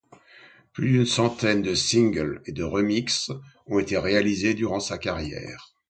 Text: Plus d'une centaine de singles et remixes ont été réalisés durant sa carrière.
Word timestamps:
Plus 0.73 0.89
d'une 0.93 1.05
centaine 1.05 1.61
de 1.61 1.75
singles 1.75 2.41
et 2.47 2.59
remixes 2.63 3.29
ont 3.67 3.77
été 3.77 3.99
réalisés 3.99 4.55
durant 4.55 4.79
sa 4.79 4.97
carrière. 4.97 5.75